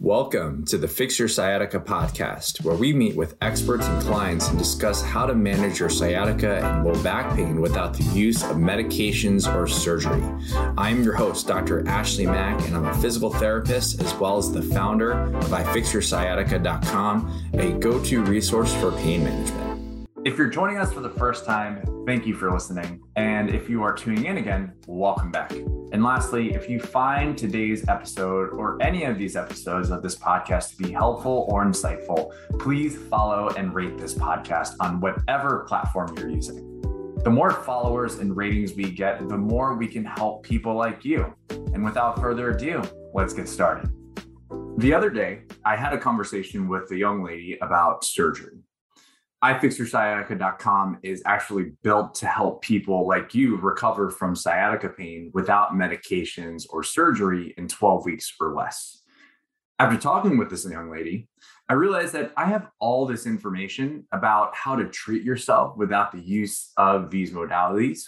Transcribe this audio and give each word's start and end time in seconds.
Welcome 0.00 0.64
to 0.66 0.78
the 0.78 0.88
Fix 0.88 1.18
Your 1.18 1.28
Sciatica 1.28 1.78
podcast, 1.78 2.64
where 2.64 2.74
we 2.74 2.94
meet 2.94 3.14
with 3.14 3.36
experts 3.42 3.86
and 3.86 4.02
clients 4.02 4.48
and 4.48 4.58
discuss 4.58 5.02
how 5.02 5.26
to 5.26 5.34
manage 5.34 5.78
your 5.78 5.90
sciatica 5.90 6.60
and 6.60 6.84
low 6.84 7.00
back 7.02 7.36
pain 7.36 7.60
without 7.60 7.92
the 7.92 8.02
use 8.04 8.42
of 8.42 8.56
medications 8.56 9.54
or 9.54 9.68
surgery. 9.68 10.22
I'm 10.78 11.04
your 11.04 11.12
host, 11.12 11.46
Dr. 11.46 11.86
Ashley 11.86 12.26
Mack, 12.26 12.66
and 12.66 12.74
I'm 12.74 12.86
a 12.86 12.94
physical 13.02 13.30
therapist 13.30 14.00
as 14.00 14.14
well 14.14 14.38
as 14.38 14.50
the 14.50 14.62
founder 14.62 15.12
of 15.12 15.48
iFixYourSciatica.com, 15.48 17.50
a 17.54 17.72
go 17.72 18.02
to 18.02 18.24
resource 18.24 18.74
for 18.74 18.92
pain 18.92 19.24
management. 19.24 19.61
If 20.24 20.38
you're 20.38 20.50
joining 20.50 20.78
us 20.78 20.92
for 20.92 21.00
the 21.00 21.10
first 21.10 21.44
time, 21.44 21.82
thank 22.06 22.26
you 22.26 22.34
for 22.34 22.52
listening. 22.52 23.02
And 23.16 23.50
if 23.50 23.68
you 23.68 23.82
are 23.82 23.92
tuning 23.92 24.26
in 24.26 24.36
again, 24.36 24.72
welcome 24.86 25.32
back. 25.32 25.50
And 25.50 26.04
lastly, 26.04 26.54
if 26.54 26.70
you 26.70 26.78
find 26.78 27.36
today's 27.36 27.88
episode 27.88 28.50
or 28.50 28.80
any 28.80 29.02
of 29.02 29.18
these 29.18 29.34
episodes 29.34 29.90
of 29.90 30.00
this 30.00 30.14
podcast 30.14 30.70
to 30.70 30.76
be 30.76 30.92
helpful 30.92 31.48
or 31.50 31.64
insightful, 31.64 32.32
please 32.60 32.96
follow 32.96 33.48
and 33.56 33.74
rate 33.74 33.98
this 33.98 34.14
podcast 34.14 34.74
on 34.78 35.00
whatever 35.00 35.64
platform 35.66 36.16
you're 36.16 36.30
using. 36.30 36.80
The 37.24 37.30
more 37.30 37.50
followers 37.50 38.20
and 38.20 38.36
ratings 38.36 38.74
we 38.74 38.92
get, 38.92 39.28
the 39.28 39.36
more 39.36 39.74
we 39.74 39.88
can 39.88 40.04
help 40.04 40.44
people 40.44 40.76
like 40.76 41.04
you. 41.04 41.34
And 41.50 41.84
without 41.84 42.20
further 42.20 42.50
ado, 42.50 42.80
let's 43.12 43.34
get 43.34 43.48
started. 43.48 43.90
The 44.78 44.94
other 44.94 45.10
day, 45.10 45.40
I 45.64 45.74
had 45.74 45.92
a 45.94 45.98
conversation 45.98 46.68
with 46.68 46.88
a 46.92 46.96
young 46.96 47.24
lady 47.24 47.58
about 47.60 48.04
surgery 48.04 48.61
iFixYourSciatica.com 49.42 50.98
is 51.02 51.22
actually 51.26 51.72
built 51.82 52.14
to 52.16 52.26
help 52.26 52.62
people 52.62 53.08
like 53.08 53.34
you 53.34 53.56
recover 53.56 54.08
from 54.08 54.36
sciatica 54.36 54.88
pain 54.88 55.30
without 55.34 55.72
medications 55.72 56.64
or 56.70 56.84
surgery 56.84 57.52
in 57.58 57.66
12 57.66 58.04
weeks 58.04 58.32
or 58.40 58.54
less. 58.54 59.02
After 59.80 59.98
talking 59.98 60.38
with 60.38 60.48
this 60.48 60.64
young 60.64 60.92
lady, 60.92 61.28
I 61.68 61.72
realized 61.72 62.12
that 62.12 62.32
I 62.36 62.46
have 62.46 62.68
all 62.78 63.04
this 63.04 63.26
information 63.26 64.06
about 64.12 64.54
how 64.54 64.76
to 64.76 64.88
treat 64.88 65.24
yourself 65.24 65.76
without 65.76 66.12
the 66.12 66.20
use 66.20 66.70
of 66.76 67.10
these 67.10 67.32
modalities. 67.32 68.02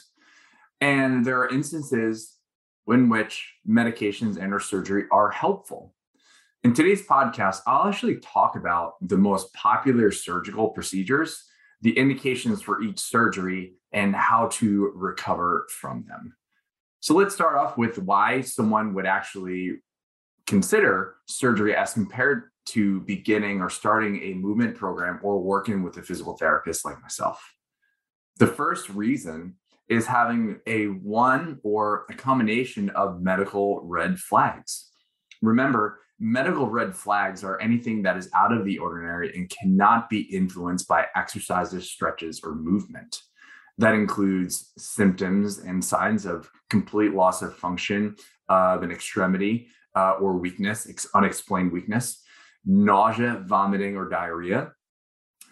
And 0.81 1.25
there 1.25 1.41
are 1.41 1.49
instances 1.49 2.37
in 2.87 3.09
which 3.09 3.55
medications 3.69 4.37
and 4.37 4.53
or 4.53 4.61
surgery 4.61 5.05
are 5.11 5.31
helpful. 5.31 5.94
In 6.65 6.73
today's 6.73 7.07
podcast, 7.07 7.61
I'll 7.67 7.87
actually 7.87 8.17
talk 8.21 8.57
about 8.57 8.95
the 9.07 9.19
most 9.19 9.53
popular 9.53 10.11
surgical 10.11 10.71
procedures, 10.71 11.45
the 11.83 11.97
indications 11.99 12.63
for 12.63 12.81
each 12.81 12.99
surgery, 12.99 13.75
and 13.93 14.17
how 14.17 14.49
to 14.55 14.91
recover 14.95 15.67
from 15.69 16.07
them. 16.09 16.35
So 17.01 17.15
let's 17.15 17.35
start 17.35 17.59
off 17.59 17.77
with 17.77 17.99
why 17.99 18.41
someone 18.41 18.95
would 18.95 19.05
actually 19.05 19.83
consider 20.47 21.17
surgery 21.27 21.77
as 21.77 21.93
compared 21.93 22.45
to 22.71 23.01
beginning 23.01 23.61
or 23.61 23.69
starting 23.69 24.23
a 24.23 24.33
movement 24.33 24.75
program 24.75 25.21
or 25.23 25.43
working 25.43 25.83
with 25.83 25.99
a 25.99 26.03
physical 26.03 26.35
therapist 26.35 26.83
like 26.87 27.01
myself. 27.03 27.45
The 28.39 28.47
first 28.47 28.89
reason 28.89 29.57
is 29.91 30.07
having 30.07 30.61
a 30.67 30.87
one 30.87 31.61
or 31.63 32.07
a 32.09 32.15
combination 32.15 32.89
of 32.89 33.21
medical 33.21 33.83
red 33.85 34.19
flags. 34.19 34.91
Remember, 35.43 36.01
medical 36.19 36.69
red 36.69 36.95
flags 36.95 37.43
are 37.43 37.61
anything 37.61 38.03
that 38.03 38.17
is 38.17 38.31
out 38.35 38.53
of 38.53 38.65
the 38.65 38.79
ordinary 38.79 39.35
and 39.35 39.51
cannot 39.51 40.09
be 40.09 40.21
influenced 40.21 40.87
by 40.89 41.07
exercises, 41.17 41.91
stretches, 41.91 42.41
or 42.45 42.55
movement. 42.55 43.23
That 43.79 43.95
includes 43.95 44.73
symptoms 44.79 45.59
and 45.59 45.85
signs 45.85 46.27
of 46.27 46.51
complete 46.71 47.13
loss 47.13 47.43
of 47.43 47.57
function 47.57 48.17
of 48.49 48.83
an 48.83 48.93
extremity 48.93 49.69
uh, 49.97 50.13
or 50.21 50.37
weakness, 50.37 50.89
ex- 50.89 51.09
unexplained 51.15 51.73
weakness, 51.73 52.23
nausea, 52.65 53.43
vomiting, 53.47 53.97
or 53.97 54.09
diarrhea, 54.09 54.73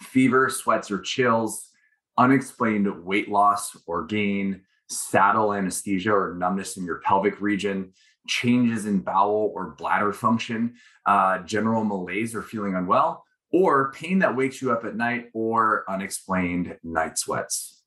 fever, 0.01 0.49
sweats, 0.49 0.91
or 0.91 1.01
chills, 1.01 1.71
unexplained 2.19 3.05
weight 3.05 3.29
loss 3.29 3.77
or 3.87 4.05
gain, 4.05 4.63
saddle 4.89 5.53
anesthesia 5.53 6.13
or 6.13 6.35
numbness 6.35 6.77
in 6.77 6.85
your 6.85 7.01
pelvic 7.01 7.41
region, 7.41 7.93
changes 8.27 8.87
in 8.87 9.01
bowel 9.01 9.53
or 9.55 9.71
bladder 9.71 10.13
function, 10.13 10.75
uh, 11.07 11.39
general 11.41 11.85
malaise 11.85 12.35
or 12.35 12.43
feeling 12.43 12.75
unwell, 12.75 13.25
or 13.53 13.93
pain 13.93 14.19
that 14.21 14.37
wakes 14.37 14.63
you 14.63 14.73
up 14.73 14.85
at 14.85 14.97
night 14.97 15.29
or 15.35 15.85
unexplained 15.89 16.77
night 16.83 17.19
sweats. 17.19 17.83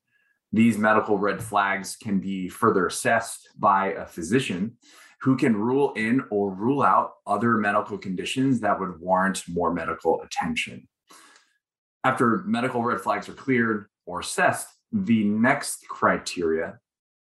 These 0.52 0.78
medical 0.78 1.18
red 1.18 1.42
flags 1.42 1.96
can 1.96 2.20
be 2.20 2.48
further 2.48 2.86
assessed 2.86 3.48
by 3.58 3.92
a 3.92 4.06
physician 4.06 4.76
who 5.22 5.36
can 5.36 5.56
rule 5.56 5.92
in 5.94 6.22
or 6.30 6.52
rule 6.52 6.82
out 6.82 7.14
other 7.26 7.56
medical 7.56 7.98
conditions 7.98 8.60
that 8.60 8.78
would 8.78 9.00
warrant 9.00 9.42
more 9.48 9.72
medical 9.72 10.22
attention. 10.22 10.86
After 12.04 12.44
medical 12.46 12.82
red 12.82 13.00
flags 13.00 13.28
are 13.28 13.34
cleared 13.34 13.86
or 14.04 14.20
assessed, 14.20 14.68
the 14.92 15.24
next 15.24 15.88
criteria 15.88 16.78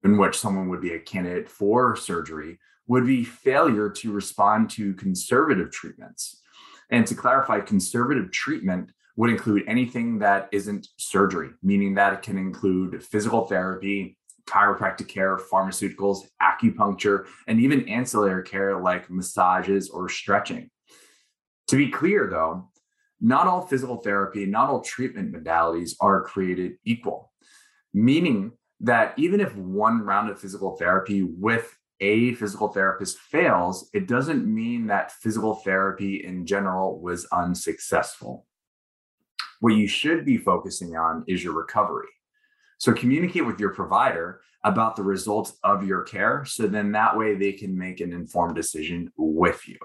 in 0.03 0.17
which 0.17 0.39
someone 0.39 0.69
would 0.71 0.81
be 0.81 0.95
a 0.95 0.99
candidate 0.99 1.49
for 1.49 1.95
surgery 1.95 2.59
would 2.91 3.07
be 3.07 3.23
failure 3.23 3.89
to 3.89 4.11
respond 4.11 4.69
to 4.69 4.93
conservative 4.95 5.71
treatments. 5.71 6.43
And 6.91 7.07
to 7.07 7.15
clarify, 7.15 7.61
conservative 7.61 8.33
treatment 8.33 8.91
would 9.15 9.31
include 9.31 9.63
anything 9.69 10.19
that 10.19 10.49
isn't 10.51 10.89
surgery, 10.97 11.51
meaning 11.63 11.95
that 11.95 12.15
it 12.15 12.23
can 12.23 12.37
include 12.37 13.01
physical 13.01 13.47
therapy, 13.47 14.19
chiropractic 14.47 15.07
care, 15.07 15.37
pharmaceuticals, 15.37 16.27
acupuncture, 16.43 17.27
and 17.47 17.61
even 17.61 17.89
ancillary 17.89 18.43
care 18.43 18.81
like 18.81 19.09
massages 19.09 19.89
or 19.89 20.09
stretching. 20.09 20.69
To 21.69 21.77
be 21.77 21.93
clear, 21.93 22.29
though, 22.29 22.71
not 23.21 23.47
all 23.47 23.69
physical 23.69 23.99
therapy, 23.99 24.47
not 24.47 24.69
all 24.69 24.81
treatment 24.81 25.33
modalities 25.33 25.93
are 26.01 26.23
created 26.23 26.73
equal, 26.85 27.31
meaning 27.95 28.51
that 28.81 29.15
even 29.17 29.39
if 29.39 29.55
one 29.55 30.01
round 30.01 30.29
of 30.29 30.41
physical 30.41 30.77
therapy 30.77 31.23
with 31.23 31.73
a 32.01 32.35
physical 32.35 32.69
therapist 32.69 33.19
fails, 33.19 33.91
it 33.93 34.09
doesn't 34.09 34.47
mean 34.47 34.87
that 34.87 35.13
physical 35.13 35.57
therapy 35.57 36.25
in 36.25 36.47
general 36.47 37.01
was 37.01 37.27
unsuccessful. 37.27 38.47
What 39.61 39.75
you 39.75 39.87
should 39.87 40.25
be 40.25 40.39
focusing 40.39 40.97
on 40.97 41.25
is 41.29 41.45
your 41.45 41.53
recovery. 41.53 42.09
So 42.79 42.93
communicate 42.95 43.45
with 43.45 43.61
your 43.61 43.75
provider 43.75 44.41
about 44.65 44.97
the 44.97 45.03
results 45.03 45.59
of 45.63 45.87
your 45.87 46.03
care 46.03 46.45
so 46.47 46.67
then 46.67 46.93
that 46.93 47.17
way 47.17 47.35
they 47.35 47.53
can 47.53 47.77
make 47.77 48.01
an 48.01 48.13
informed 48.13 48.55
decision 48.55 49.13
with 49.17 49.69
you. 49.69 49.77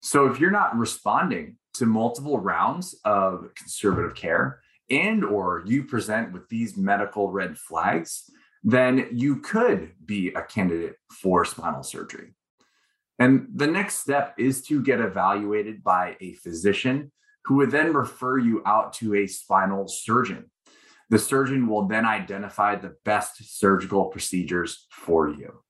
So 0.00 0.26
if 0.26 0.40
you're 0.40 0.50
not 0.50 0.76
responding 0.76 1.56
to 1.74 1.86
multiple 1.86 2.38
rounds 2.38 2.98
of 3.04 3.54
conservative 3.54 4.14
care 4.14 4.60
and 4.90 5.24
or 5.24 5.62
you 5.66 5.84
present 5.84 6.32
with 6.32 6.48
these 6.48 6.76
medical 6.76 7.30
red 7.30 7.58
flags, 7.58 8.30
then 8.62 9.08
you 9.12 9.36
could 9.36 9.92
be 10.04 10.28
a 10.28 10.42
candidate 10.42 10.96
for 11.10 11.44
spinal 11.44 11.82
surgery. 11.82 12.34
And 13.18 13.48
the 13.54 13.66
next 13.66 13.96
step 13.96 14.34
is 14.38 14.62
to 14.66 14.82
get 14.82 15.00
evaluated 15.00 15.82
by 15.82 16.16
a 16.20 16.34
physician 16.34 17.12
who 17.44 17.56
would 17.56 17.70
then 17.70 17.92
refer 17.92 18.38
you 18.38 18.62
out 18.66 18.92
to 18.94 19.14
a 19.14 19.26
spinal 19.26 19.88
surgeon. 19.88 20.50
The 21.10 21.18
surgeon 21.18 21.66
will 21.68 21.86
then 21.86 22.04
identify 22.04 22.76
the 22.76 22.94
best 23.04 23.58
surgical 23.58 24.06
procedures 24.06 24.86
for 24.90 25.28
you. 25.30 25.62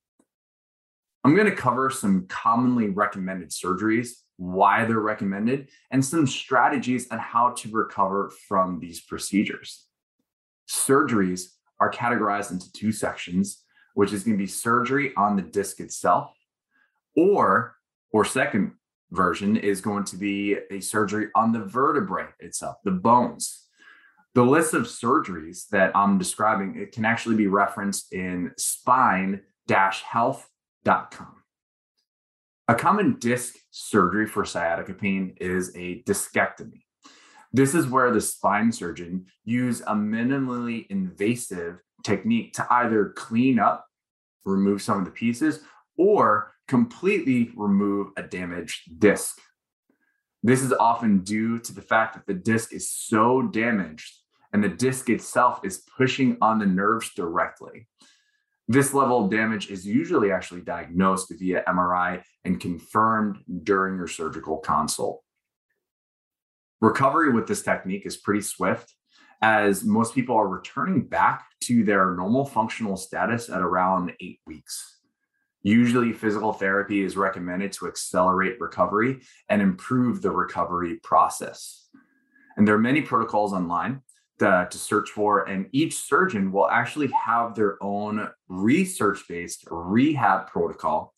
I'm 1.24 1.34
going 1.34 1.48
to 1.48 1.54
cover 1.54 1.90
some 1.90 2.26
commonly 2.26 2.88
recommended 2.88 3.50
surgeries, 3.50 4.10
why 4.36 4.84
they're 4.84 4.98
recommended, 4.98 5.68
and 5.90 6.04
some 6.04 6.26
strategies 6.26 7.08
on 7.10 7.18
how 7.18 7.50
to 7.50 7.70
recover 7.70 8.32
from 8.48 8.78
these 8.80 9.00
procedures. 9.00 9.86
Surgeries 10.68 11.48
are 11.80 11.90
categorized 11.90 12.50
into 12.50 12.70
two 12.72 12.92
sections, 12.92 13.62
which 13.94 14.12
is 14.12 14.24
going 14.24 14.36
to 14.36 14.42
be 14.42 14.46
surgery 14.46 15.12
on 15.16 15.36
the 15.36 15.42
disc 15.42 15.80
itself, 15.80 16.34
or 17.16 17.76
or 18.12 18.24
second 18.24 18.72
version 19.10 19.56
is 19.56 19.80
going 19.80 20.04
to 20.04 20.16
be 20.16 20.56
a 20.70 20.80
surgery 20.80 21.28
on 21.34 21.52
the 21.52 21.60
vertebrae 21.60 22.28
itself, 22.40 22.76
the 22.84 22.90
bones. 22.90 23.64
The 24.34 24.44
list 24.44 24.74
of 24.74 24.82
surgeries 24.82 25.68
that 25.68 25.96
I'm 25.96 26.18
describing 26.18 26.76
it 26.76 26.92
can 26.92 27.04
actually 27.04 27.36
be 27.36 27.48
referenced 27.48 28.12
in 28.12 28.52
spine-health.com. 28.56 31.34
A 32.68 32.74
common 32.74 33.18
disc 33.18 33.56
surgery 33.70 34.26
for 34.26 34.44
sciatica 34.44 34.92
pain 34.92 35.34
is 35.40 35.74
a 35.74 36.02
discectomy. 36.02 36.82
This 37.52 37.74
is 37.74 37.86
where 37.86 38.12
the 38.12 38.20
spine 38.20 38.72
surgeon 38.72 39.26
use 39.44 39.80
a 39.80 39.94
minimally 39.94 40.86
invasive 40.90 41.80
technique 42.04 42.52
to 42.54 42.66
either 42.70 43.10
clean 43.16 43.58
up, 43.58 43.86
remove 44.44 44.82
some 44.82 44.98
of 44.98 45.04
the 45.04 45.10
pieces, 45.10 45.60
or 45.96 46.52
completely 46.68 47.50
remove 47.56 48.08
a 48.16 48.22
damaged 48.22 49.00
disc. 49.00 49.40
This 50.42 50.62
is 50.62 50.72
often 50.72 51.24
due 51.24 51.58
to 51.60 51.74
the 51.74 51.82
fact 51.82 52.14
that 52.14 52.26
the 52.26 52.38
disc 52.38 52.72
is 52.72 52.88
so 52.88 53.42
damaged 53.42 54.14
and 54.52 54.62
the 54.62 54.68
disc 54.68 55.10
itself 55.10 55.60
is 55.64 55.84
pushing 55.96 56.36
on 56.40 56.58
the 56.58 56.66
nerves 56.66 57.10
directly. 57.14 57.88
This 58.68 58.92
level 58.92 59.24
of 59.24 59.30
damage 59.30 59.70
is 59.70 59.86
usually 59.86 60.30
actually 60.30 60.60
diagnosed 60.60 61.32
via 61.38 61.64
MRI 61.66 62.22
and 62.44 62.60
confirmed 62.60 63.38
during 63.62 63.96
your 63.96 64.06
surgical 64.06 64.58
consult. 64.58 65.22
Recovery 66.80 67.32
with 67.32 67.46
this 67.46 67.62
technique 67.62 68.06
is 68.06 68.16
pretty 68.16 68.40
swift, 68.40 68.94
as 69.42 69.84
most 69.84 70.14
people 70.14 70.36
are 70.36 70.48
returning 70.48 71.06
back 71.06 71.46
to 71.62 71.84
their 71.84 72.14
normal 72.14 72.44
functional 72.44 72.96
status 72.96 73.48
at 73.48 73.60
around 73.60 74.12
eight 74.20 74.40
weeks. 74.46 74.98
Usually, 75.62 76.12
physical 76.12 76.52
therapy 76.52 77.02
is 77.02 77.16
recommended 77.16 77.72
to 77.72 77.88
accelerate 77.88 78.60
recovery 78.60 79.20
and 79.48 79.60
improve 79.60 80.22
the 80.22 80.30
recovery 80.30 81.00
process. 81.02 81.88
And 82.56 82.66
there 82.66 82.74
are 82.74 82.80
many 82.80 83.02
protocols 83.02 83.52
online 83.52 84.02
uh, 84.40 84.66
to 84.66 84.78
search 84.78 85.10
for. 85.10 85.48
And 85.48 85.66
each 85.72 85.94
surgeon 85.96 86.52
will 86.52 86.68
actually 86.68 87.08
have 87.08 87.54
their 87.54 87.82
own 87.82 88.28
research 88.48 89.24
based 89.28 89.66
rehab 89.70 90.46
protocol 90.46 91.14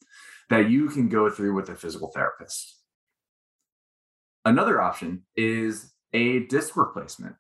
that 0.49 0.71
you 0.71 0.89
can 0.89 1.09
go 1.09 1.31
through 1.31 1.55
with 1.55 1.69
a 1.69 1.75
physical 1.75 2.09
therapist. 2.09 2.80
Another 4.45 4.81
option 4.81 5.23
is 5.37 5.93
a 6.13 6.41
disc 6.47 6.77
replacement. 6.77 7.37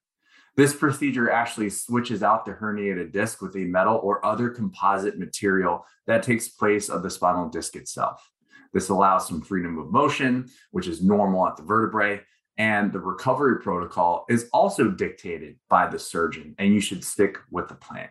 This 0.57 0.75
procedure 0.75 1.31
actually 1.31 1.71
switches 1.71 2.23
out 2.23 2.45
the 2.45 2.53
herniated 2.53 3.13
disc 3.13 3.41
with 3.41 3.57
a 3.57 3.65
metal 3.65 4.01
or 4.03 4.25
other 4.25 4.51
composite 4.51 5.19
material 5.19 5.87
that 6.07 6.23
takes 6.23 6.49
place 6.49 6.89
of 6.89 7.03
the 7.03 7.11
spinal 7.11 7.49
disc 7.49 7.77
itself. 7.77 8.29
This 8.73 8.89
allows 8.89 9.27
some 9.27 9.41
freedom 9.41 9.79
of 9.79 9.91
motion, 9.91 10.49
which 10.71 10.87
is 10.87 11.03
normal 11.03 11.47
at 11.47 11.57
the 11.57 11.63
vertebrae, 11.63 12.21
and 12.59 12.93
the 12.93 13.01
recovery 13.01 13.61
protocol 13.63 14.27
is 14.29 14.49
also 14.53 14.91
dictated 14.91 15.59
by 15.69 15.87
the 15.87 15.99
surgeon, 15.99 16.55
and 16.59 16.75
you 16.75 16.81
should 16.81 17.03
stick 17.03 17.39
with 17.51 17.69
the 17.69 17.75
plan. 17.75 18.09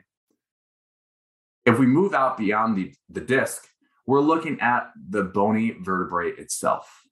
If 1.65 1.77
we 1.77 1.85
move 1.85 2.15
out 2.15 2.37
beyond 2.37 2.75
the, 2.75 2.93
the 3.09 3.21
disc, 3.21 3.67
we're 4.07 4.21
looking 4.21 4.59
at 4.59 4.89
the 5.09 5.25
bony 5.25 5.75
vertebrae 5.79 6.31
itself. 6.31 7.03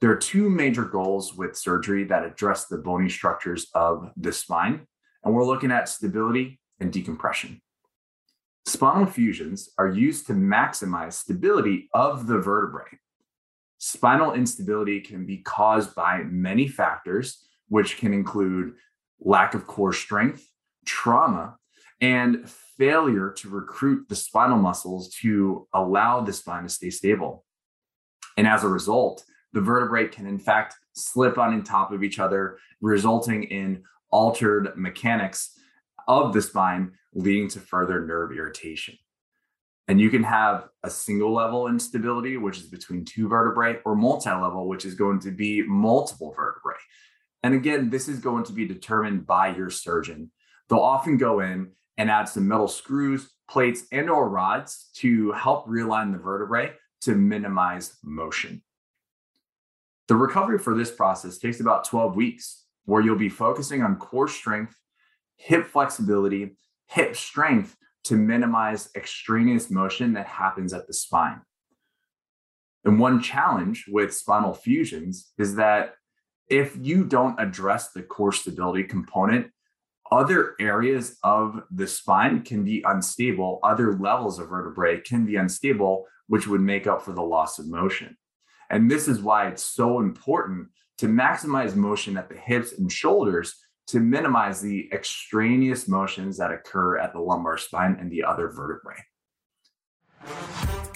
There 0.00 0.10
are 0.10 0.16
two 0.16 0.48
major 0.48 0.84
goals 0.84 1.34
with 1.34 1.56
surgery 1.56 2.04
that 2.04 2.24
address 2.24 2.66
the 2.66 2.78
bony 2.78 3.08
structures 3.08 3.68
of 3.74 4.10
the 4.16 4.32
spine, 4.32 4.86
and 5.24 5.34
we're 5.34 5.44
looking 5.44 5.72
at 5.72 5.88
stability 5.88 6.60
and 6.78 6.92
decompression. 6.92 7.60
Spinal 8.66 9.06
fusions 9.06 9.70
are 9.78 9.88
used 9.88 10.26
to 10.26 10.34
maximize 10.34 11.14
stability 11.14 11.88
of 11.94 12.26
the 12.26 12.38
vertebrae 12.38 12.98
Spinal 13.78 14.34
instability 14.34 15.00
can 15.00 15.24
be 15.24 15.38
caused 15.38 15.94
by 15.94 16.24
many 16.24 16.66
factors, 16.66 17.44
which 17.68 17.96
can 17.96 18.12
include 18.12 18.74
lack 19.20 19.54
of 19.54 19.66
core 19.68 19.92
strength, 19.92 20.48
trauma, 20.84 21.56
and 22.00 22.48
failure 22.76 23.30
to 23.30 23.48
recruit 23.48 24.08
the 24.08 24.16
spinal 24.16 24.58
muscles 24.58 25.10
to 25.10 25.66
allow 25.72 26.20
the 26.20 26.32
spine 26.32 26.64
to 26.64 26.68
stay 26.68 26.90
stable. 26.90 27.44
And 28.36 28.46
as 28.46 28.64
a 28.64 28.68
result, 28.68 29.24
the 29.52 29.60
vertebrae 29.60 30.08
can, 30.08 30.26
in 30.26 30.38
fact, 30.38 30.74
slip 30.92 31.38
on 31.38 31.62
top 31.62 31.92
of 31.92 32.02
each 32.02 32.18
other, 32.18 32.58
resulting 32.80 33.44
in 33.44 33.82
altered 34.10 34.72
mechanics 34.76 35.58
of 36.06 36.32
the 36.32 36.42
spine, 36.42 36.92
leading 37.14 37.48
to 37.48 37.60
further 37.60 38.04
nerve 38.04 38.32
irritation. 38.32 38.96
And 39.88 39.98
you 39.98 40.10
can 40.10 40.22
have 40.22 40.68
a 40.84 40.90
single 40.90 41.32
level 41.32 41.66
instability, 41.66 42.36
which 42.36 42.58
is 42.58 42.66
between 42.66 43.06
two 43.06 43.28
vertebrae, 43.28 43.78
or 43.86 43.96
multi 43.96 44.30
level, 44.30 44.68
which 44.68 44.84
is 44.84 44.94
going 44.94 45.20
to 45.20 45.30
be 45.30 45.62
multiple 45.62 46.34
vertebrae. 46.36 46.74
And 47.42 47.54
again, 47.54 47.88
this 47.88 48.08
is 48.08 48.18
going 48.18 48.44
to 48.44 48.52
be 48.52 48.66
determined 48.66 49.26
by 49.26 49.54
your 49.56 49.70
surgeon. 49.70 50.30
They'll 50.68 50.80
often 50.80 51.16
go 51.16 51.40
in 51.40 51.72
and 51.96 52.10
add 52.10 52.28
some 52.28 52.46
metal 52.46 52.68
screws, 52.68 53.30
plates, 53.48 53.84
and 53.90 54.10
or 54.10 54.28
rods 54.28 54.90
to 54.96 55.32
help 55.32 55.66
realign 55.66 56.12
the 56.12 56.18
vertebrae 56.18 56.72
to 57.02 57.14
minimize 57.14 57.96
motion. 58.02 58.62
The 60.08 60.16
recovery 60.16 60.58
for 60.58 60.74
this 60.74 60.90
process 60.90 61.38
takes 61.38 61.60
about 61.60 61.84
12 61.84 62.16
weeks, 62.16 62.64
where 62.86 63.02
you'll 63.02 63.16
be 63.16 63.28
focusing 63.28 63.82
on 63.82 63.96
core 63.96 64.28
strength, 64.28 64.74
hip 65.36 65.66
flexibility, 65.66 66.56
hip 66.86 67.14
strength, 67.14 67.76
to 68.04 68.16
minimize 68.16 68.88
extraneous 68.96 69.70
motion 69.70 70.14
that 70.14 70.26
happens 70.26 70.72
at 70.72 70.86
the 70.86 70.94
spine. 70.94 71.42
And 72.84 72.98
one 72.98 73.20
challenge 73.20 73.84
with 73.86 74.14
spinal 74.14 74.54
fusions 74.54 75.30
is 75.36 75.56
that 75.56 75.94
if 76.48 76.74
you 76.80 77.04
don't 77.04 77.38
address 77.38 77.92
the 77.92 78.02
core 78.02 78.32
stability 78.32 78.84
component, 78.84 79.48
other 80.10 80.54
areas 80.58 81.18
of 81.22 81.60
the 81.70 81.86
spine 81.86 82.40
can 82.40 82.64
be 82.64 82.82
unstable, 82.86 83.60
other 83.62 83.92
levels 83.92 84.38
of 84.38 84.48
vertebrae 84.48 85.02
can 85.02 85.26
be 85.26 85.36
unstable, 85.36 86.06
which 86.28 86.46
would 86.46 86.62
make 86.62 86.86
up 86.86 87.02
for 87.02 87.12
the 87.12 87.20
loss 87.20 87.58
of 87.58 87.68
motion. 87.68 88.16
And 88.70 88.90
this 88.90 89.08
is 89.08 89.20
why 89.20 89.48
it's 89.48 89.64
so 89.64 90.00
important 90.00 90.68
to 90.98 91.06
maximize 91.06 91.74
motion 91.74 92.16
at 92.16 92.28
the 92.28 92.36
hips 92.36 92.72
and 92.72 92.90
shoulders 92.90 93.54
to 93.88 94.00
minimize 94.00 94.60
the 94.60 94.88
extraneous 94.92 95.88
motions 95.88 96.36
that 96.36 96.52
occur 96.52 96.98
at 96.98 97.12
the 97.12 97.20
lumbar 97.20 97.56
spine 97.56 97.96
and 97.98 98.10
the 98.10 98.22
other 98.22 98.48
vertebrae. 98.48 99.02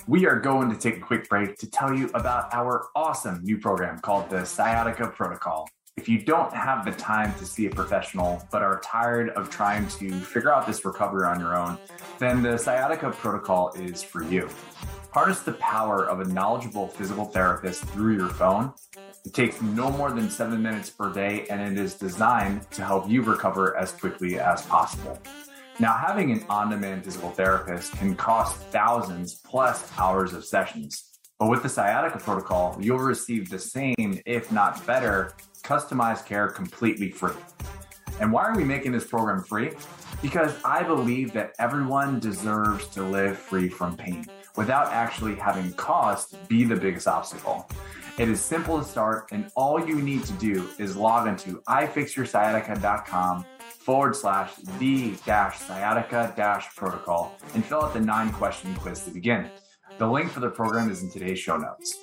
We 0.07 0.27
are 0.27 0.39
going 0.39 0.69
to 0.71 0.77
take 0.77 0.97
a 0.97 1.01
quick 1.01 1.29
break 1.29 1.57
to 1.59 1.71
tell 1.71 1.97
you 1.97 2.11
about 2.13 2.53
our 2.53 2.89
awesome 2.95 3.41
new 3.43 3.57
program 3.59 4.01
called 4.01 4.29
the 4.29 4.45
Sciatica 4.45 5.09
Protocol. 5.09 5.69
If 5.97 6.09
you 6.09 6.23
don't 6.23 6.53
have 6.53 6.85
the 6.85 6.93
time 6.93 7.33
to 7.39 7.47
see 7.47 7.67
a 7.67 7.71
professional 7.71 8.47
but 8.51 8.63
are 8.63 8.81
tired 8.81 9.31
of 9.31 9.49
trying 9.49 9.87
to 9.89 10.11
figure 10.11 10.53
out 10.53 10.67
this 10.67 10.85
recovery 10.85 11.27
on 11.27 11.39
your 11.39 11.57
own, 11.57 11.79
then 12.19 12.43
the 12.43 12.59
Sciatica 12.59 13.11
Protocol 13.11 13.73
is 13.75 14.03
for 14.03 14.23
you. 14.23 14.49
Harness 15.13 15.41
the 15.41 15.53
power 15.53 16.09
of 16.09 16.21
a 16.21 16.25
knowledgeable 16.25 16.89
physical 16.89 17.27
therapist 17.27 17.85
through 17.85 18.17
your 18.17 18.31
phone 18.31 18.73
it 19.25 19.35
takes 19.35 19.63
no 19.63 19.89
more 19.91 20.11
than 20.11 20.29
seven 20.29 20.61
minutes 20.61 20.91
per 20.91 21.13
day, 21.13 21.47
and 21.49 21.61
it 21.61 21.81
is 21.81 21.95
designed 21.95 22.69
to 22.73 22.85
help 22.85 23.09
you 23.09 23.23
recover 23.23 23.77
as 23.77 23.93
quickly 23.93 24.41
as 24.41 24.67
possible. 24.67 25.17
Now, 25.79 25.93
having 25.93 26.33
an 26.33 26.45
on 26.49 26.71
demand 26.71 27.05
physical 27.05 27.31
therapist 27.31 27.93
can 27.93 28.17
cost 28.17 28.57
thousands 28.57 29.37
plus 29.37 29.91
hours 29.97 30.33
of 30.33 30.45
sessions. 30.45 31.21
But 31.39 31.51
with 31.51 31.63
the 31.63 31.69
sciatica 31.69 32.19
protocol, 32.19 32.77
you'll 32.81 32.99
receive 32.99 33.49
the 33.49 33.61
same, 33.61 34.21
if 34.27 34.51
not 34.51 34.85
better, 34.87 35.35
customized 35.63 36.27
care 36.27 36.49
completely 36.49 37.11
free. 37.11 37.35
And 38.21 38.33
why 38.33 38.45
are 38.45 38.57
we 38.57 38.65
making 38.65 38.93
this 38.93 39.07
program 39.07 39.43
free? 39.45 39.71
Because 40.21 40.55
I 40.65 40.83
believe 40.83 41.33
that 41.33 41.53
everyone 41.61 42.19
deserves 42.19 42.89
to 42.89 43.03
live 43.03 43.39
free 43.39 43.69
from 43.69 43.97
pain 43.97 44.27
without 44.57 44.93
actually 44.93 45.35
having 45.35 45.73
cost 45.75 46.37
be 46.49 46.65
the 46.65 46.77
biggest 46.77 47.07
obstacle. 47.07 47.69
It 48.19 48.29
is 48.29 48.41
simple 48.41 48.79
to 48.79 48.85
start, 48.85 49.33
and 49.33 49.51
all 49.57 49.87
you 49.87 50.03
need 50.03 50.25
to 50.25 50.33
do 50.35 50.69
is 50.79 50.97
log 50.97 51.27
into 51.27 51.63
ifixyoursciatica.com 51.63 53.47
forward 53.79 54.15
slash 54.15 54.55
the 54.79 55.15
dash 55.25 55.59
sciatica 55.59 56.33
dash 56.37 56.75
protocol 56.77 57.35
and 57.55 57.65
fill 57.65 57.83
out 57.83 57.95
the 57.95 58.01
nine 58.01 58.31
question 58.33 58.75
quiz 58.77 59.03
to 59.05 59.11
begin. 59.11 59.49
The 59.99 60.07
link 60.07 60.31
for 60.31 60.41
the 60.41 60.51
program 60.51 60.91
is 60.91 61.03
in 61.03 61.11
today's 61.11 61.39
show 61.39 61.57
notes. 61.57 61.99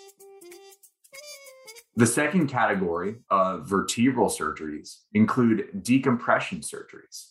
The 1.95 2.05
second 2.05 2.47
category 2.47 3.15
of 3.29 3.67
vertebral 3.67 4.29
surgeries 4.29 5.01
include 5.13 5.83
decompression 5.83 6.59
surgeries. 6.59 7.28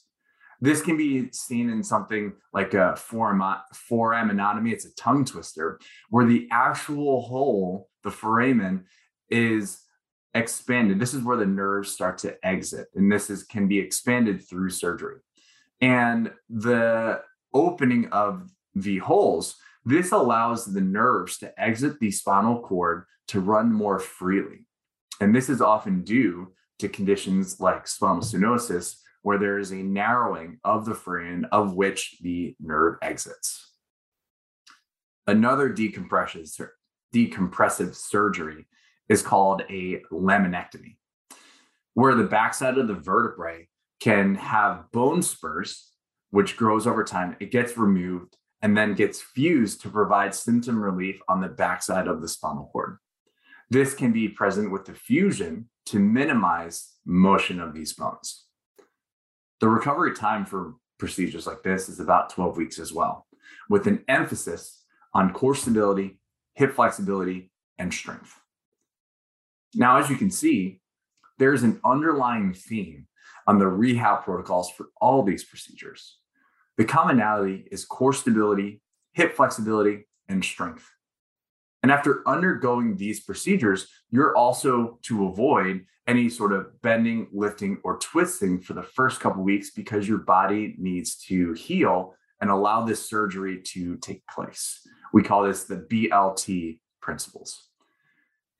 This 0.61 0.83
can 0.83 0.97
be 0.97 1.31
seen 1.33 1.71
in 1.71 1.83
something 1.85 2.33
like 2.53 2.75
a 2.75 2.97
foraminotomy. 2.99 4.73
It's 4.73 4.87
a 4.87 4.95
tongue 4.97 5.25
twister 5.25 5.79
where 6.11 6.27
the 6.27 6.49
actual 6.50 7.23
hole, 7.23 7.88
the 8.03 8.11
foramen, 8.11 8.87
is 9.31 9.85
expanded. 10.35 10.99
This 10.99 11.15
is 11.15 11.23
where 11.23 11.37
the 11.37 11.47
nerves 11.47 11.91
start 11.91 12.19
to 12.19 12.37
exit, 12.45 12.88
and 12.95 13.11
this 13.11 13.31
is 13.31 13.45
can 13.45 13.69
be 13.69 13.79
expanded 13.79 14.47
through 14.49 14.71
surgery. 14.71 15.21
And 15.81 16.33
the 16.50 17.23
opening 17.55 18.09
of 18.09 18.50
the 18.75 18.99
holes, 18.99 19.57
this 19.85 20.11
allows 20.12 20.67
the 20.67 20.81
nerves 20.81 21.38
to 21.38 21.61
exit 21.61 22.00
the 22.00 22.11
spinal 22.11 22.61
cord 22.61 23.05
to 23.29 23.41
run 23.41 23.73
more 23.73 23.99
freely. 23.99 24.67
And 25.21 25.35
this 25.35 25.49
is 25.49 25.61
often 25.61 26.03
due 26.03 26.53
to 26.79 26.88
conditions 26.88 27.61
like 27.61 27.87
spinal 27.87 28.23
stenosis, 28.23 28.97
where 29.22 29.38
there 29.38 29.58
is 29.58 29.72
a 29.72 29.76
narrowing 29.76 30.58
of 30.64 30.84
the 30.84 30.94
foramen 30.94 31.44
of 31.46 31.75
which 31.75 32.18
the 32.20 32.54
nerve 32.60 32.96
exits. 33.02 33.72
Another 35.26 35.70
decompressive 35.70 37.94
surgery 37.94 38.66
is 39.08 39.22
called 39.22 39.62
a 39.68 40.00
laminectomy, 40.10 40.96
where 41.94 42.14
the 42.14 42.25
backside 42.25 42.78
of 42.78 42.88
the 42.88 42.94
vertebrae 42.94 43.68
can 44.00 44.34
have 44.37 44.90
bone 44.92 45.22
spurs, 45.22 45.92
which 46.30 46.56
grows 46.56 46.87
over 46.87 47.04
time. 47.04 47.37
It 47.40 47.50
gets 47.50 47.76
removed 47.76 48.37
and 48.62 48.76
then 48.76 48.94
gets 48.94 49.20
fused 49.20 49.80
to 49.82 49.88
provide 49.88 50.34
symptom 50.34 50.82
relief 50.82 51.20
on 51.28 51.40
the 51.40 51.48
backside 51.48 52.08
of 52.08 52.20
the 52.20 52.28
spinal 52.28 52.68
cord. 52.72 52.98
This 53.70 53.94
can 53.94 54.12
be 54.12 54.28
present 54.28 54.70
with 54.70 54.87
the 54.87 54.94
fusion 54.94 55.68
to 55.87 55.98
minimize 55.98 56.94
motion 57.04 57.60
of 57.60 57.75
these 57.75 57.92
bones. 57.92 58.46
The 59.61 59.69
recovery 59.69 60.15
time 60.15 60.45
for 60.45 60.75
procedures 60.99 61.47
like 61.47 61.62
this 61.62 61.88
is 61.88 62.00
about 62.00 62.31
12 62.31 62.57
weeks 62.57 62.79
as 62.79 62.93
well, 62.93 63.27
with 63.69 63.87
an 63.87 64.05
emphasis 64.09 64.85
on 65.15 65.33
core 65.33 65.55
stability, 65.55 66.19
hip 66.55 66.75
flexibility, 66.75 67.50
and 67.79 67.93
strength. 67.93 68.35
Now, 69.75 69.99
as 69.99 70.09
you 70.11 70.17
can 70.17 70.31
see, 70.31 70.81
there's 71.38 71.62
an 71.62 71.81
underlying 71.85 72.53
theme 72.53 73.07
on 73.47 73.59
the 73.59 73.67
rehab 73.67 74.25
protocols 74.25 74.71
for 74.71 74.87
all 75.00 75.23
these 75.23 75.45
procedures. 75.45 76.19
The 76.77 76.85
commonality 76.85 77.67
is 77.71 77.85
core 77.85 78.12
stability, 78.12 78.81
hip 79.12 79.35
flexibility, 79.35 80.07
and 80.29 80.45
strength. 80.45 80.88
And 81.82 81.92
after 81.92 82.26
undergoing 82.26 82.97
these 82.97 83.20
procedures, 83.20 83.87
you're 84.11 84.37
also 84.37 84.99
to 85.02 85.26
avoid 85.26 85.85
any 86.06 86.28
sort 86.28 86.52
of 86.52 86.80
bending, 86.82 87.28
lifting, 87.32 87.78
or 87.85 87.99
twisting 87.99 88.61
for 88.61 88.73
the 88.73 88.82
first 88.82 89.20
couple 89.20 89.42
weeks 89.42 89.70
because 89.70 90.08
your 90.08 90.18
body 90.18 90.75
needs 90.78 91.16
to 91.16 91.52
heal 91.52 92.14
and 92.40 92.50
allow 92.50 92.85
this 92.85 93.08
surgery 93.08 93.61
to 93.62 93.97
take 93.97 94.26
place. 94.26 94.80
We 95.12 95.23
call 95.23 95.44
this 95.44 95.64
the 95.64 95.76
BLT 95.76 96.80
principles. 97.00 97.68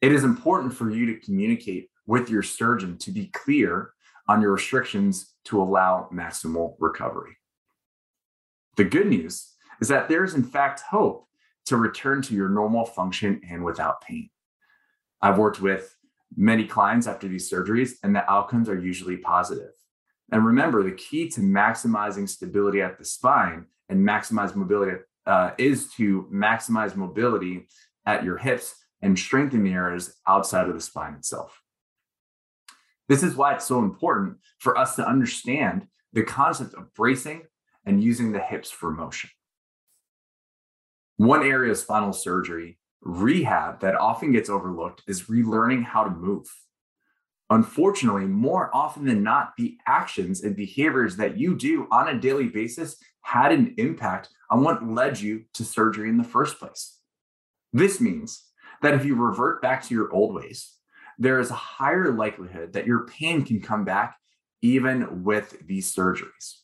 It 0.01 0.13
is 0.13 0.25
important 0.25 0.75
for 0.75 0.91
you 0.91 1.07
to 1.07 1.21
communicate 1.21 1.91
with 2.07 2.31
your 2.31 2.43
surgeon 2.43 2.99
to 2.99 3.11
be 3.11 3.27
clear 3.27 3.93
on 4.29 4.43
your 4.43 4.53
restrictions 4.53 5.35
to 5.45 5.61
allow 5.61 6.09
maximal 6.13 6.75
recovery. 6.79 7.37
The 8.77 8.85
good 8.85 9.07
news 9.07 9.55
is 9.81 9.89
that 9.89 10.09
there 10.09 10.25
is, 10.25 10.35
in 10.35 10.45
fact, 10.45 10.81
hope 10.81 11.28
to 11.69 11.77
return 11.77 12.23
to 12.23 12.35
your 12.35 12.49
normal 12.49 12.85
function 12.85 13.41
and 13.49 13.65
without 13.65 14.01
pain. 14.01 14.31
I've 15.21 15.39
worked 15.39 15.61
with 15.61 15.95
many 16.37 16.67
clients 16.67 17.07
after 17.07 17.29
these 17.29 17.51
surgeries, 17.51 17.93
and 18.03 18.15
the 18.15 18.31
outcomes 18.31 18.69
are 18.69 18.79
usually 18.79 19.17
positive. 19.17 19.73
And 20.31 20.45
remember, 20.45 20.83
the 20.83 20.93
key 20.93 21.29
to 21.31 21.41
maximizing 21.41 22.29
stability 22.29 22.83
at 22.83 22.99
the 22.99 23.05
spine 23.05 23.67
and 23.89 24.07
maximize 24.07 24.55
mobility 24.55 24.99
uh, 25.27 25.53
is 25.59 25.91
to 25.95 26.29
maximize 26.33 26.97
mobility 26.97 27.67
at 28.07 28.25
your 28.25 28.37
hips 28.37 28.75
and 29.03 29.19
strengthen 29.19 29.65
the 29.65 29.73
areas 29.73 30.17
outside 30.27 30.69
of 30.69 30.75
the 30.75 30.81
spine 30.81 31.15
itself. 31.15 31.61
This 33.09 33.23
is 33.23 33.37
why 33.37 33.55
it's 33.55 33.65
so 33.65 33.79
important 33.79 34.39
for 34.59 34.77
us 34.77 34.97
to 34.97 35.09
understand 35.09 35.87
the 36.13 36.23
concept 36.23 36.75
of 36.75 36.93
bracing 36.95 37.43
and 37.87 38.03
using 38.03 38.33
the 38.33 38.41
hips 38.41 38.71
for 38.71 38.91
motion. 38.91 39.31
One 41.19 41.43
area 41.43 41.73
of 41.73 41.79
spinal 41.79 42.13
surgery 42.13 42.79
rehab 43.01 43.81
that 43.81 43.97
often 43.97 44.31
gets 44.31 44.49
overlooked 44.49 45.03
is 45.09 45.25
relearning 45.25 45.83
how 45.83 46.05
to 46.05 46.11
move. 46.11 46.47
Unfortunately, 47.51 48.25
more 48.25 48.71
often 48.73 49.05
than 49.05 49.25
not, 49.25 49.55
the 49.59 49.77
actions 49.85 50.45
and 50.45 50.55
behaviors 50.55 51.17
that 51.17 51.37
you 51.37 51.57
do 51.57 51.89
on 51.91 52.07
a 52.07 52.21
daily 52.21 52.47
basis 52.47 52.97
had 53.23 53.51
an 53.51 53.75
impact 53.79 54.29
on 54.49 54.63
what 54.63 54.87
led 54.87 55.19
you 55.19 55.43
to 55.55 55.65
surgery 55.65 56.09
in 56.09 56.19
the 56.19 56.25
first 56.25 56.61
place. 56.61 57.01
This 57.73 58.01
means 58.01 58.45
that 58.81 58.95
if 58.95 59.05
you 59.05 59.17
revert 59.17 59.61
back 59.61 59.83
to 59.83 59.95
your 59.95 60.13
old 60.13 60.37
ways, 60.37 60.73
there 61.19 61.41
is 61.41 61.51
a 61.51 61.55
higher 61.55 62.13
likelihood 62.13 62.75
that 62.75 62.87
your 62.87 63.07
pain 63.07 63.45
can 63.45 63.61
come 63.61 63.85
back 63.85 64.17
even 64.63 65.25
with 65.25 65.67
these 65.67 65.93
surgeries. 65.93 66.59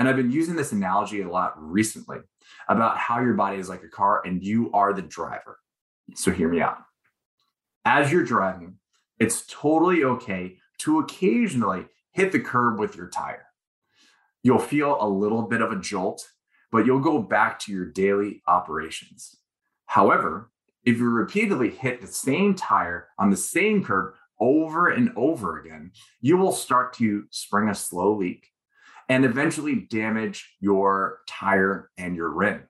And 0.00 0.08
I've 0.08 0.16
been 0.16 0.32
using 0.32 0.56
this 0.56 0.72
analogy 0.72 1.20
a 1.20 1.30
lot 1.30 1.54
recently 1.56 2.18
about 2.68 2.98
how 2.98 3.20
your 3.20 3.34
body 3.34 3.58
is 3.58 3.68
like 3.68 3.82
a 3.82 3.88
car 3.88 4.22
and 4.24 4.42
you 4.42 4.70
are 4.72 4.92
the 4.92 5.02
driver. 5.02 5.58
So 6.14 6.30
hear 6.30 6.48
me 6.48 6.60
out. 6.60 6.78
As 7.84 8.12
you're 8.12 8.24
driving, 8.24 8.78
it's 9.18 9.44
totally 9.46 10.04
okay 10.04 10.58
to 10.78 10.98
occasionally 10.98 11.86
hit 12.12 12.32
the 12.32 12.40
curb 12.40 12.78
with 12.78 12.96
your 12.96 13.08
tire. 13.08 13.46
You'll 14.42 14.58
feel 14.58 14.96
a 15.00 15.08
little 15.08 15.42
bit 15.42 15.62
of 15.62 15.72
a 15.72 15.80
jolt, 15.80 16.26
but 16.70 16.86
you'll 16.86 17.00
go 17.00 17.20
back 17.20 17.58
to 17.60 17.72
your 17.72 17.86
daily 17.86 18.42
operations. 18.46 19.36
However, 19.86 20.50
if 20.84 20.98
you 20.98 21.08
repeatedly 21.08 21.70
hit 21.70 22.00
the 22.00 22.06
same 22.06 22.54
tire 22.54 23.08
on 23.18 23.30
the 23.30 23.36
same 23.36 23.84
curb 23.84 24.14
over 24.40 24.88
and 24.88 25.12
over 25.16 25.60
again, 25.60 25.92
you 26.20 26.36
will 26.36 26.52
start 26.52 26.92
to 26.94 27.24
spring 27.30 27.68
a 27.68 27.74
slow 27.74 28.16
leak 28.16 28.51
and 29.12 29.26
eventually 29.26 29.74
damage 29.74 30.56
your 30.58 31.18
tire 31.28 31.90
and 31.98 32.16
your 32.16 32.30
rim. 32.30 32.62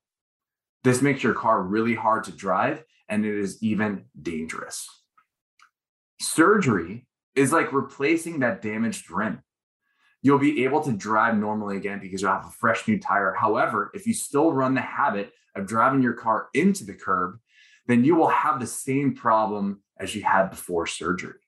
This 0.82 1.00
makes 1.00 1.22
your 1.22 1.34
car 1.34 1.62
really 1.62 1.94
hard 1.94 2.24
to 2.24 2.32
drive 2.32 2.82
and 3.08 3.24
it 3.24 3.38
is 3.38 3.62
even 3.62 4.06
dangerous. 4.20 4.88
Surgery 6.20 7.06
is 7.36 7.52
like 7.52 7.72
replacing 7.72 8.40
that 8.40 8.60
damaged 8.60 9.08
rim. 9.08 9.44
You'll 10.20 10.40
be 10.40 10.64
able 10.64 10.80
to 10.80 10.90
drive 10.90 11.36
normally 11.36 11.76
again 11.76 12.00
because 12.00 12.20
you'll 12.20 12.32
have 12.32 12.46
a 12.46 12.58
fresh 12.58 12.88
new 12.88 12.98
tire. 12.98 13.36
However, 13.38 13.92
if 13.94 14.08
you 14.08 14.12
still 14.12 14.52
run 14.52 14.74
the 14.74 14.80
habit 14.80 15.30
of 15.54 15.68
driving 15.68 16.02
your 16.02 16.14
car 16.14 16.48
into 16.54 16.82
the 16.82 16.94
curb, 16.94 17.38
then 17.86 18.02
you 18.02 18.16
will 18.16 18.30
have 18.30 18.58
the 18.58 18.66
same 18.66 19.14
problem 19.14 19.80
as 19.96 20.12
you 20.16 20.24
had 20.24 20.50
before 20.50 20.88
surgery. 20.88 21.38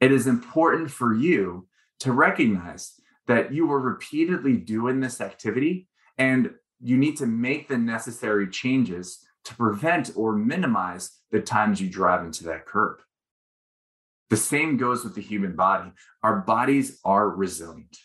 It 0.00 0.10
is 0.10 0.26
important 0.26 0.90
for 0.90 1.12
you 1.12 1.68
to 2.00 2.12
recognize 2.12 2.98
that 3.26 3.52
you 3.52 3.66
were 3.66 3.80
repeatedly 3.80 4.56
doing 4.56 5.00
this 5.00 5.20
activity 5.20 5.88
and 6.18 6.50
you 6.80 6.96
need 6.96 7.16
to 7.16 7.26
make 7.26 7.68
the 7.68 7.78
necessary 7.78 8.48
changes 8.48 9.26
to 9.44 9.54
prevent 9.54 10.10
or 10.16 10.34
minimize 10.34 11.10
the 11.30 11.40
times 11.40 11.80
you 11.80 11.88
drive 11.88 12.24
into 12.24 12.44
that 12.44 12.66
curb. 12.66 12.98
The 14.28 14.36
same 14.36 14.76
goes 14.76 15.04
with 15.04 15.14
the 15.14 15.22
human 15.22 15.54
body. 15.54 15.92
Our 16.22 16.40
bodies 16.40 16.98
are 17.04 17.30
resilient. 17.30 17.96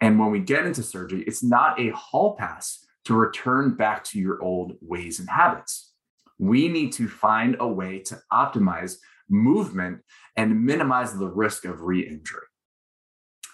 And 0.00 0.18
when 0.18 0.30
we 0.30 0.40
get 0.40 0.66
into 0.66 0.82
surgery, 0.82 1.22
it's 1.26 1.42
not 1.42 1.80
a 1.80 1.90
hall 1.90 2.36
pass 2.36 2.84
to 3.06 3.14
return 3.14 3.74
back 3.74 4.04
to 4.04 4.18
your 4.18 4.42
old 4.42 4.76
ways 4.82 5.18
and 5.18 5.30
habits. 5.30 5.94
We 6.38 6.68
need 6.68 6.92
to 6.94 7.08
find 7.08 7.56
a 7.58 7.66
way 7.66 8.00
to 8.00 8.18
optimize 8.30 8.96
movement 9.30 10.00
and 10.36 10.64
minimize 10.64 11.16
the 11.16 11.28
risk 11.28 11.64
of 11.64 11.80
re 11.80 12.06
injury. 12.06 12.42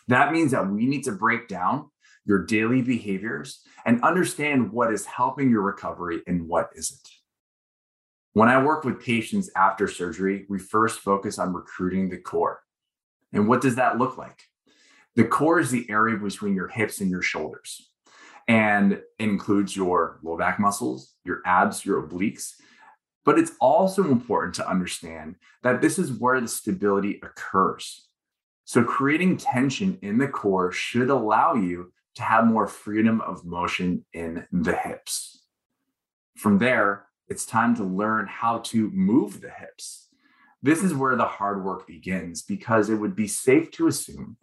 That 0.09 0.33
means 0.33 0.53
that 0.53 0.71
we 0.71 0.87
need 0.87 1.05
to 1.05 1.13
break 1.13 1.49
down 1.49 1.91
your 2.25 2.45
daily 2.45 2.83
behaviors 2.83 3.63
and 3.85 4.03
understand 4.03 4.73
what 4.73 4.93
is 4.93 5.07
helping 5.07 5.51
your 5.51 5.63
recovery 5.63 6.23
and 6.27 6.49
what 6.49 6.71
isn't. 6.77 7.09
When 8.35 8.49
I 8.49 8.63
work 8.63 8.85
with 8.85 9.05
patients 9.05 9.51
after 9.57 9.87
surgery, 9.87 10.47
we 10.49 10.59
first 10.59 11.01
focus 11.01 11.39
on 11.39 11.53
recruiting 11.53 12.09
the 12.09 12.19
core. 12.19 12.61
And 13.33 13.49
what 13.49 13.61
does 13.61 13.77
that 13.77 13.99
look 13.99 14.17
like? 14.17 14.43
The 15.17 15.25
core 15.25 15.61
is 15.61 15.71
the 15.71 15.87
area 15.91 16.17
between 16.17 16.55
your 16.55 16.69
hips 16.69 17.01
and 17.01 17.11
your 17.11 17.23
shoulders 17.23 17.91
and 18.49 19.01
includes 19.19 19.77
your 19.77 20.19
low 20.23 20.37
back 20.37 20.59
muscles, 20.59 21.15
your 21.25 21.43
abs, 21.45 21.85
your 21.85 22.03
obliques. 22.03 22.55
But 23.25 23.39
it's 23.39 23.53
also 23.61 24.11
important 24.11 24.55
to 24.57 24.69
understand 24.69 25.37
that 25.63 25.81
this 25.81 25.99
is 25.99 26.13
where 26.13 26.41
the 26.41 26.49
stability 26.49 27.21
occurs. 27.23 28.09
So, 28.65 28.85
creating 28.85 29.39
tension 29.39 29.99
in 30.03 30.19
the 30.19 30.29
core 30.29 30.73
should 30.73 31.11
allow 31.11 31.55
you 31.55 31.93
to 32.15 32.23
have 32.23 32.47
more 32.47 32.67
freedom 32.67 33.21
of 33.23 33.45
motion 33.45 34.05
in 34.13 34.47
the 34.53 34.77
hips. 34.77 35.45
From 36.37 36.59
there, 36.59 37.07
it's 37.29 37.47
time 37.47 37.75
to 37.77 37.85
learn 37.85 38.27
how 38.27 38.59
to 38.59 38.91
move 38.91 39.41
the 39.41 39.51
hips. 39.51 40.09
This 40.63 40.85
is 40.85 40.95
where 40.95 41.17
the 41.17 41.25
hard 41.27 41.65
work 41.65 41.87
begins 41.87 42.43
because 42.43 42.89
it 42.89 42.95
would 42.95 43.17
be 43.17 43.27
safe 43.27 43.71
to 43.73 43.89
assume 43.89 44.37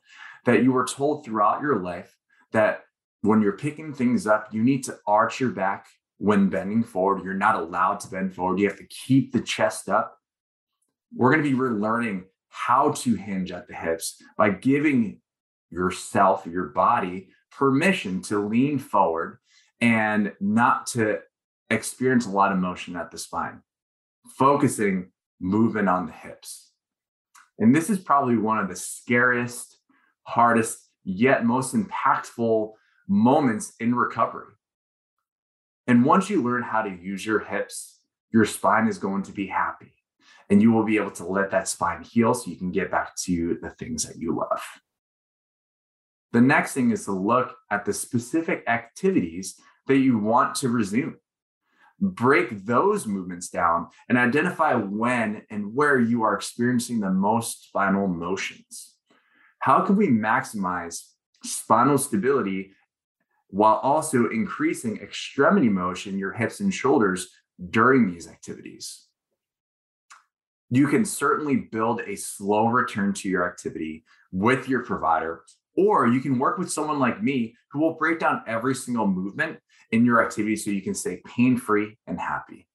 that 0.46 0.64
you 0.64 0.72
were 0.72 0.86
told 0.86 1.24
throughout 1.24 1.62
your 1.62 1.80
life 1.80 2.18
that 2.52 2.84
when 3.22 3.42
you're 3.42 3.54
picking 3.58 3.94
things 3.94 4.28
up, 4.28 4.50
you 4.52 4.64
need 4.64 4.84
to 4.86 4.98
arch 5.06 5.40
your 5.40 5.52
back 5.52 5.88
when 6.18 6.50
bending 6.50 6.84
forward. 6.84 7.24
You're 7.24 7.34
not 7.34 7.56
allowed 7.56 8.00
to 8.02 8.10
bend 8.10 8.34
forward. 8.34 8.60
You 8.60 8.68
have 8.68 8.78
to 8.78 8.88
keep 8.88 9.32
the 9.32 9.42
chest 9.42 9.90
up. 9.90 10.18
We're 11.16 11.32
going 11.32 11.44
to 11.44 11.50
be 11.50 11.58
relearning 11.58 12.26
how 12.50 12.91
to 12.91 13.15
hinge 13.15 13.51
at 13.51 13.68
the 13.68 13.74
hips 13.74 14.22
by 14.38 14.50
giving 14.50 15.22
yourself, 15.70 16.46
your 16.46 16.65
body, 16.65 17.29
permission 17.51 18.22
to 18.24 18.39
lean 18.39 18.79
forward 18.79 19.38
and 19.82 20.34
not 20.39 20.88
to 20.88 21.20
experience 21.70 22.25
a 22.25 22.29
lot 22.29 22.51
of 22.51 22.58
motion 22.58 22.96
at 22.96 23.12
the 23.12 23.18
spine, 23.18 23.62
focusing 24.38 25.12
movement 25.39 25.88
on 25.88 26.06
the 26.06 26.12
hips. 26.12 26.72
And 27.60 27.75
this 27.75 27.89
is 27.89 28.00
probably 28.00 28.38
one 28.38 28.58
of 28.58 28.68
the 28.68 28.75
scariest, 28.75 29.77
hardest, 30.24 30.77
yet 31.03 31.46
most 31.46 31.75
impactful 31.75 32.72
moments 33.08 33.74
in 33.79 33.96
recovery. 33.96 34.53
And 35.88 36.06
once 36.06 36.29
you 36.29 36.44
learn 36.44 36.63
how 36.63 36.84
to 36.84 36.89
use 36.89 37.25
your 37.25 37.39
hips, 37.39 38.00
your 38.32 38.46
spine 38.46 38.88
is 38.88 38.98
going 38.98 39.24
to 39.24 39.32
be 39.32 39.48
happy 39.48 39.94
and 40.50 40.62
you 40.62 40.72
will 40.72 40.84
be 40.84 40.98
able 40.98 41.12
to 41.12 41.26
let 41.26 41.52
that 41.52 41.68
spine 41.68 42.04
heal 42.04 42.34
so 42.34 42.50
you 42.50 42.58
can 42.58 42.72
get 42.72 42.92
back 42.92 43.16
to 43.24 43.58
the 43.62 43.70
things 43.72 44.04
that 44.06 44.18
you 44.18 44.36
love. 44.36 44.62
The 46.32 46.42
next 46.42 46.74
thing 46.74 46.92
is 46.92 47.06
to 47.06 47.12
look 47.12 47.56
at 47.72 47.86
the 47.86 47.94
specific 47.94 48.64
activities 48.68 49.60
that 49.88 49.98
you 49.98 50.18
want 50.18 50.56
to 50.56 50.70
resume. 50.70 51.18
Break 52.00 52.66
those 52.66 53.06
movements 53.06 53.50
down 53.50 53.88
and 54.08 54.18
identify 54.18 54.76
when 54.76 55.42
and 55.50 55.76
where 55.76 56.00
you 56.00 56.24
are 56.24 56.36
experiencing 56.36 57.00
the 57.00 57.10
most 57.10 57.68
spinal 57.68 58.08
motions. 58.08 58.96
How 59.60 59.82
can 59.82 59.98
we 59.98 60.08
maximize 60.08 61.02
spinal 61.44 61.98
stability 61.98 62.72
while 63.50 63.78
also 63.78 64.30
increasing 64.30 64.98
extremity 64.98 65.68
motion, 65.68 66.18
your 66.18 66.32
hips 66.32 66.60
and 66.62 66.74
shoulders 66.74 67.30
during 67.70 68.10
these 68.10 68.28
activities? 68.30 69.09
You 70.70 70.88
can 70.88 71.06
certainly 71.06 71.56
build 71.72 72.02
a 72.02 72.16
slow 72.16 72.68
return 72.68 73.14
to 73.14 73.30
your 73.30 73.48
activity 73.48 74.04
with 74.32 74.70
your 74.70 74.84
provider 74.84 75.44
or 75.80 76.08
you 76.08 76.20
can 76.20 76.38
work 76.38 76.58
with 76.58 76.72
someone 76.72 77.00
like 77.00 77.24
me 77.24 77.56
who 77.72 77.80
will 77.80 77.94
break 77.94 78.20
down 78.20 78.44
every 78.48 78.76
single 78.76 79.08
movement 79.08 79.60
in 79.92 80.04
your 80.04 80.24
activity 80.24 80.58
so 80.58 80.72
you 80.72 80.82
can 80.82 80.94
stay 80.94 81.22
pain 81.26 81.58
free 81.58 81.98
and 82.06 82.20
happy. 82.20 82.68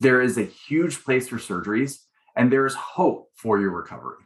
There 0.00 0.22
is 0.22 0.38
a 0.38 0.44
huge 0.44 1.04
place 1.04 1.28
for 1.28 1.36
surgeries, 1.36 1.98
and 2.34 2.50
there 2.50 2.64
is 2.64 2.74
hope 2.74 3.28
for 3.34 3.60
your 3.60 3.70
recovery. 3.70 4.24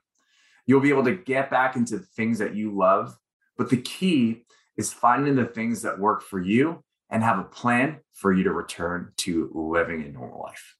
You'll 0.66 0.80
be 0.80 0.90
able 0.90 1.04
to 1.04 1.16
get 1.16 1.50
back 1.50 1.74
into 1.74 1.98
things 1.98 2.38
that 2.38 2.54
you 2.54 2.70
love, 2.70 3.16
but 3.58 3.70
the 3.70 3.82
key 3.82 4.44
is 4.76 4.92
finding 4.92 5.34
the 5.34 5.44
things 5.44 5.82
that 5.82 5.98
work 5.98 6.22
for 6.22 6.40
you 6.40 6.84
and 7.10 7.24
have 7.24 7.40
a 7.40 7.44
plan 7.44 7.98
for 8.12 8.32
you 8.32 8.44
to 8.44 8.52
return 8.52 9.12
to 9.18 9.50
living 9.52 10.02
a 10.04 10.12
normal 10.12 10.42
life. 10.42 10.76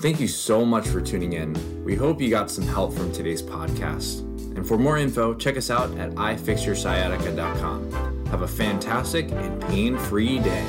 Thank 0.00 0.20
you 0.20 0.28
so 0.28 0.64
much 0.64 0.86
for 0.86 1.00
tuning 1.00 1.32
in. 1.32 1.84
We 1.84 1.96
hope 1.96 2.20
you 2.20 2.30
got 2.30 2.52
some 2.52 2.64
help 2.64 2.94
from 2.94 3.10
today's 3.10 3.42
podcast. 3.42 4.20
And 4.56 4.64
for 4.64 4.78
more 4.78 4.96
info, 4.96 5.34
check 5.34 5.56
us 5.56 5.70
out 5.70 5.90
at 5.98 6.12
ifixyoursciatica.com. 6.12 8.26
Have 8.26 8.42
a 8.42 8.48
fantastic 8.48 9.28
and 9.32 9.60
pain 9.62 9.98
free 9.98 10.38
day. 10.38 10.64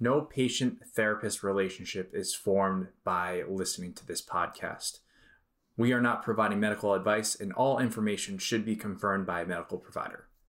No 0.00 0.22
patient 0.22 0.84
therapist 0.86 1.44
relationship 1.44 2.10
is 2.12 2.34
formed 2.34 2.88
by 3.04 3.44
listening 3.48 3.92
to 3.94 4.04
this 4.04 4.20
podcast. 4.20 4.98
We 5.76 5.92
are 5.92 6.00
not 6.00 6.24
providing 6.24 6.58
medical 6.58 6.94
advice, 6.94 7.36
and 7.36 7.52
all 7.52 7.78
information 7.78 8.38
should 8.38 8.64
be 8.64 8.74
confirmed 8.74 9.26
by 9.26 9.42
a 9.42 9.46
medical 9.46 9.78
provider. 9.78 10.27